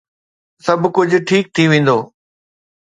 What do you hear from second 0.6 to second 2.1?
سڀ ڪجھ ٺيڪ ٿي ويندو